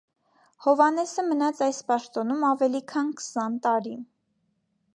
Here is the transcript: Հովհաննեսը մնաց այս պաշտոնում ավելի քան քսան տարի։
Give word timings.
Հովհաննեսը 0.67 1.25
մնաց 1.27 1.61
այս 1.65 1.81
պաշտոնում 1.91 2.47
ավելի 2.53 2.81
քան 2.93 3.13
քսան 3.21 3.61
տարի։ 3.67 3.95